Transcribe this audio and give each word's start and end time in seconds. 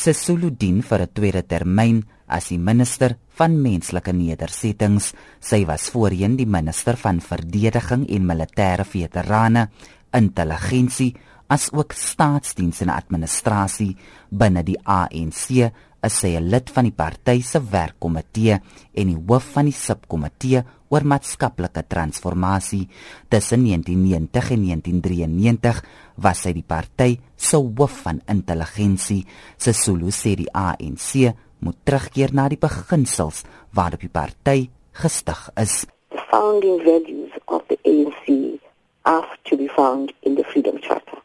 Sesulu 0.00 0.48
dien 0.56 0.78
vir 0.80 1.02
'n 1.02 1.12
tweede 1.12 1.42
termyn 1.44 1.98
as 2.26 2.48
die 2.48 2.58
minister 2.58 3.18
van 3.36 3.60
menslike 3.60 4.12
nedersettings. 4.12 5.12
Sy 5.40 5.66
was 5.66 5.90
voorheen 5.90 6.36
die 6.36 6.46
minister 6.46 6.96
van 6.96 7.20
verdediging 7.20 8.06
en 8.08 8.24
militêre 8.24 8.84
veterane, 8.84 9.68
intelligensie 10.12 11.14
as 11.48 11.68
ook 11.72 11.92
staatsdiens 11.92 12.80
en 12.80 12.88
administrasie 12.88 13.96
binne 14.30 14.62
die 14.62 14.78
ANC 14.84 15.70
is 16.06 16.18
sy 16.20 16.36
'n 16.36 16.48
lid 16.50 16.70
van 16.70 16.84
die 16.84 16.96
party 16.96 17.40
se 17.42 17.60
werkkomitee 17.60 18.60
en 18.94 19.06
die 19.06 19.18
hoof 19.28 19.52
van 19.54 19.66
die 19.66 19.76
subkomitee 19.76 20.62
oor 20.90 21.04
maatskaplike 21.04 21.84
transformasie. 21.88 22.88
Tussen 23.28 23.64
1990 23.64 24.50
en 24.50 24.62
1993 24.64 25.82
was 26.16 26.42
sy 26.42 26.52
die 26.52 26.66
party 26.66 27.18
se 27.36 27.56
hoof 27.56 28.02
van 28.04 28.20
intelligensie. 28.26 29.26
Sesulu 29.56 30.10
sê 30.10 30.34
die 30.36 30.50
ANC 30.52 31.34
moet 31.60 31.76
terugkeer 31.84 32.32
na 32.32 32.48
die 32.48 32.58
beginsels 32.58 33.44
waarop 33.72 34.00
die 34.00 34.12
party 34.12 34.70
gestig 34.92 35.50
is. 35.56 35.86
The 36.10 36.22
founding 36.30 36.82
values 36.82 37.32
of 37.46 37.62
the 37.68 37.78
ANC 37.84 38.60
are 39.04 39.28
to 39.44 39.56
be 39.56 39.68
found 39.68 40.12
in 40.22 40.34
the 40.34 40.44
Freedom 40.44 40.78
Charter. 40.80 41.18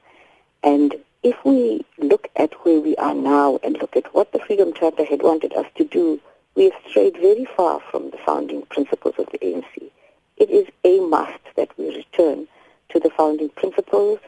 And 0.64 0.96
if 1.26 1.44
we 1.44 1.84
look 1.98 2.28
at 2.36 2.54
where 2.64 2.80
we 2.80 2.96
are 2.98 3.16
now 3.16 3.60
and 3.64 3.80
look 3.82 3.98
at 3.98 4.14
what 4.14 4.32
the 4.32 4.38
Freedom 4.38 4.72
Charter 4.72 5.04
had 5.04 5.24
wanted 5.24 5.54
us 5.54 5.66
to 5.76 5.84
do, 5.84 6.22
we 6.54 6.66
have 6.66 6.80
strayed 6.88 7.18
very 7.18 7.48
far 7.58 7.82
from 7.90 8.12
the 8.12 8.20
founding 8.24 8.62
principles 8.70 9.16
of 9.18 9.26
the 9.32 9.40
ANC. 9.40 9.90
It 10.38 10.52
is 10.52 10.68
a 10.84 11.00
must 11.00 11.42
that 11.56 11.70
we 11.80 11.88
return 11.96 12.48
to 12.90 13.00
the 13.00 13.10
founding 13.10 13.50
principles. 13.50 14.20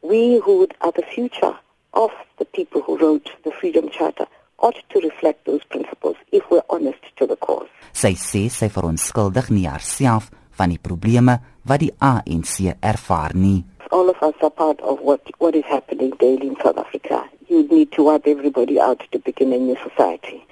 We 0.00 0.40
who 0.42 0.66
are 0.80 0.92
the 0.92 1.02
future 1.02 1.54
of 1.92 2.10
the 2.38 2.46
people 2.46 2.80
who 2.80 2.96
wrote 2.96 3.28
the 3.44 3.52
Freedom 3.52 3.90
Charter 3.90 4.26
ought 4.58 4.82
to 4.88 5.00
reflect 5.00 5.44
those 5.44 5.64
principles 5.64 6.16
if 6.32 6.42
we're 6.50 6.64
honest 6.70 7.04
to 7.18 7.26
the 7.26 7.36
cause. 7.36 7.68
Sy 7.92 8.16
sê 8.16 8.46
sy 8.48 8.72
veronskuldig 8.72 9.52
nie 9.52 9.68
haarself 9.68 10.32
van 10.56 10.72
die 10.72 10.80
probleme 10.80 11.36
wat 11.68 11.84
die 11.84 11.92
ANC 12.00 12.72
ervaar 12.80 13.36
nie 13.36 13.60
all 13.96 14.10
of 14.10 14.22
us 14.22 14.34
are 14.42 14.50
part 14.50 14.78
of 14.80 15.00
what, 15.00 15.22
what 15.38 15.56
is 15.56 15.64
happening 15.64 16.10
daily 16.18 16.48
in 16.48 16.56
South 16.62 16.76
Africa. 16.76 17.26
You 17.48 17.66
need 17.66 17.92
to 17.92 18.02
wipe 18.02 18.26
everybody 18.26 18.78
out 18.78 19.02
to 19.10 19.18
begin 19.18 19.54
a 19.54 19.56
new 19.56 19.74
society. 19.82 20.46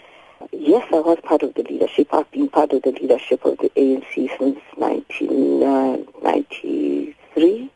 Yes, 0.50 0.86
I 0.94 1.00
was 1.00 1.18
part 1.22 1.42
of 1.42 1.52
the 1.52 1.62
leadership. 1.62 2.08
I've 2.10 2.30
been 2.30 2.48
part 2.48 2.72
of 2.72 2.80
the 2.80 2.92
leadership 2.92 3.44
of 3.44 3.58
the 3.58 3.68
ANC 3.76 4.14
since 4.14 4.58
1993. 4.76 7.62
Uh, 7.62 7.68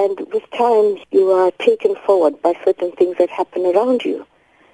and 0.00 0.20
with 0.32 0.48
time, 0.52 0.98
you 1.10 1.32
are 1.32 1.50
taken 1.58 1.96
forward 2.06 2.40
by 2.40 2.54
certain 2.64 2.92
things 2.92 3.16
that 3.18 3.30
happen 3.30 3.66
around 3.66 4.04
you. 4.04 4.24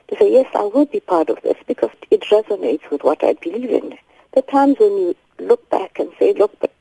To 0.08 0.18
say, 0.18 0.30
yes, 0.30 0.48
I 0.54 0.64
will 0.64 0.84
be 0.84 1.00
part 1.00 1.30
of 1.30 1.40
this 1.40 1.56
because 1.66 1.92
it 2.10 2.20
resonates 2.24 2.90
with 2.90 3.04
what 3.04 3.24
I 3.24 3.32
believe 3.32 3.70
in. 3.70 3.96
The 4.34 4.42
times 4.42 4.76
when 4.78 4.98
you 4.98 5.16
look 5.38 5.66
back 5.70 5.98
and 5.98 6.12
say, 6.18 6.34
look, 6.34 6.60
but 6.60 6.74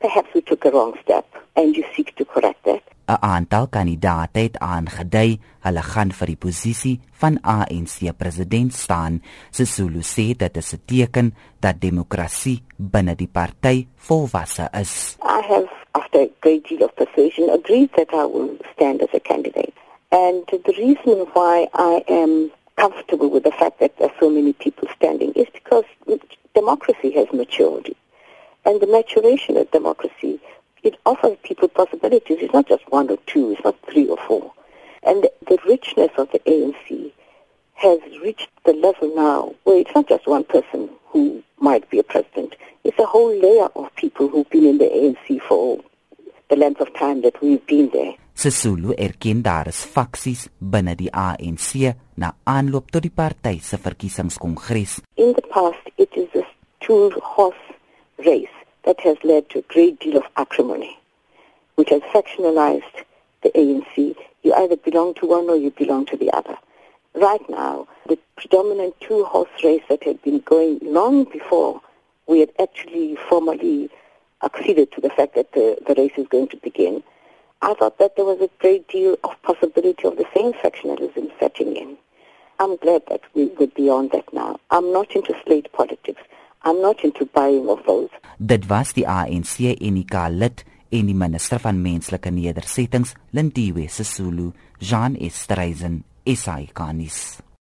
perhaps 0.00 0.28
we 0.34 0.42
took 0.42 0.66
a 0.66 0.70
wrong 0.70 0.98
step 1.02 1.24
and 1.58 1.76
you 1.76 1.84
seek 1.94 2.14
to 2.16 2.24
correct 2.24 2.62
that. 2.64 2.82
'n 3.08 3.16
Aantal 3.20 3.66
kandidaate 3.76 4.40
het 4.46 4.56
aangedui 4.60 5.30
hulle 5.66 5.82
gaan 5.92 6.10
vir 6.18 6.28
die 6.32 6.40
posisie 6.46 6.96
van 7.22 7.38
ANC 7.54 8.12
president 8.22 8.74
staan. 8.74 9.22
Sesulu 9.50 10.02
sê 10.04 10.26
dit 10.42 10.56
is 10.56 10.72
'n 10.74 10.82
teken 10.86 11.34
dat 11.60 11.80
demokrasie 11.80 12.58
binne 12.76 13.14
die 13.14 13.32
party 13.38 13.86
volwasse 13.96 14.68
is. 14.82 15.16
I 15.22 15.40
have 15.52 15.68
after 15.92 16.20
a 16.20 16.30
great 16.40 16.68
deal 16.68 16.82
of 16.84 16.94
persuasion 16.94 17.50
agreed 17.50 17.90
that 17.92 18.10
I 18.12 18.24
will 18.34 18.56
stand 18.72 19.02
as 19.02 19.12
a 19.14 19.20
candidate. 19.20 19.74
And 20.10 20.46
the 20.48 20.74
reason 20.84 21.26
why 21.34 21.68
I 21.72 22.02
am 22.20 22.50
comfortable 22.76 23.28
with 23.28 23.44
the 23.44 23.56
fact 23.60 23.78
that 23.80 23.96
there 23.96 24.08
are 24.08 24.18
so 24.20 24.30
many 24.30 24.52
people 24.52 24.88
standing 24.96 25.32
is 25.32 25.48
because 25.52 25.84
democracy 26.54 27.10
has 27.18 27.28
matured. 27.32 27.94
And 28.64 28.80
the 28.80 28.86
maturation 28.86 29.56
of 29.56 29.70
democracy, 29.70 30.07
it 30.88 30.98
offers 31.04 31.36
people 31.42 31.68
possibilities. 31.68 32.38
It's 32.40 32.54
not 32.54 32.66
just 32.66 32.84
one 32.90 33.10
or 33.10 33.18
two, 33.26 33.52
it's 33.52 33.64
not 33.64 33.76
three 33.90 34.08
or 34.08 34.16
four. 34.26 34.52
And 35.02 35.28
the, 35.46 35.58
richness 35.66 36.12
of 36.16 36.30
the 36.32 36.40
ANC 36.52 37.12
has 37.74 38.00
reached 38.22 38.48
the 38.64 38.72
level 38.72 39.14
now 39.14 39.54
where 39.64 39.78
it's 39.80 39.94
not 39.94 40.08
just 40.08 40.26
one 40.26 40.44
person 40.44 40.88
who 41.10 41.42
might 41.60 41.88
be 41.90 41.98
a 41.98 42.02
president. 42.02 42.56
It's 42.84 42.98
a 42.98 43.04
whole 43.04 43.34
layer 43.46 43.68
of 43.76 43.94
people 43.96 44.28
who've 44.28 44.48
been 44.48 44.64
in 44.64 44.78
the 44.78 44.88
ANC 45.00 45.42
for 45.42 45.78
the 46.48 46.56
length 46.56 46.80
of 46.80 46.88
time 46.94 47.20
that 47.22 47.36
we've 47.42 47.64
been 47.66 47.90
there. 47.92 48.14
Sesulu 48.34 48.94
erken 48.96 49.42
daar 49.42 49.66
is 49.66 49.82
faksies 49.94 50.46
binne 50.58 50.94
die 50.94 51.10
ANC 51.12 51.92
na 52.14 52.32
aanloop 52.44 52.92
tot 52.94 53.02
die 53.02 53.10
party 53.14 53.58
se 53.60 53.76
verkiesingskongres. 53.82 55.00
In 55.16 55.34
the 55.34 55.42
past 55.54 55.90
it 55.96 56.14
is 56.16 56.30
a 56.40 56.46
two 56.86 57.10
horse 57.34 57.66
race 58.28 58.57
that 58.88 59.00
has 59.00 59.18
led 59.22 59.50
to 59.50 59.58
a 59.58 59.68
great 59.74 60.00
deal 60.00 60.16
of 60.16 60.22
acrimony, 60.38 60.98
which 61.74 61.90
has 61.90 62.00
factionalized 62.04 63.04
the 63.42 63.50
ANC. 63.50 64.16
You 64.42 64.54
either 64.54 64.76
belong 64.76 65.12
to 65.16 65.26
one 65.26 65.50
or 65.50 65.56
you 65.56 65.70
belong 65.70 66.06
to 66.06 66.16
the 66.16 66.30
other. 66.32 66.56
Right 67.14 67.46
now, 67.50 67.86
the 68.08 68.18
predominant 68.38 68.98
two-horse 68.98 69.50
race 69.62 69.82
that 69.90 70.04
had 70.04 70.22
been 70.22 70.38
going 70.40 70.78
long 70.80 71.24
before 71.24 71.82
we 72.26 72.40
had 72.40 72.50
actually 72.58 73.18
formally 73.28 73.90
acceded 74.42 74.90
to 74.92 75.02
the 75.02 75.10
fact 75.10 75.34
that 75.34 75.52
the, 75.52 75.76
the 75.86 75.94
race 75.94 76.16
is 76.16 76.26
going 76.28 76.48
to 76.48 76.56
begin, 76.56 77.02
I 77.60 77.74
thought 77.74 77.98
that 77.98 78.16
there 78.16 78.24
was 78.24 78.40
a 78.40 78.48
great 78.58 78.88
deal 78.88 79.18
of 79.22 79.42
possibility 79.42 80.04
of 80.04 80.16
the 80.16 80.24
same 80.34 80.54
factionalism 80.54 81.30
setting 81.38 81.76
in. 81.76 81.98
I'm 82.58 82.76
glad 82.76 83.02
that 83.10 83.20
we, 83.34 83.48
we're 83.58 83.66
beyond 83.66 84.12
that 84.12 84.32
now. 84.32 84.58
I'm 84.70 84.90
not 84.94 85.14
into 85.14 85.36
slate 85.44 85.70
politics. 85.74 86.22
I'm 86.64 86.80
not 86.80 87.04
into 87.04 87.26
buying 87.32 87.68
of 87.68 87.84
those. 87.86 88.10
Dit 88.38 88.68
was 88.68 88.92
die 88.94 89.06
ANC 89.06 89.58
Enika 89.80 90.28
lid 90.28 90.64
en 90.90 91.06
die 91.10 91.16
minister 91.16 91.60
van 91.62 91.82
menslike 91.82 92.30
nedersettings 92.30 93.14
Lindiwe 93.36 93.88
Sisulu, 93.88 94.52
Jean 94.78 95.16
Estreisen, 95.16 96.02
SAICanis. 96.24 97.47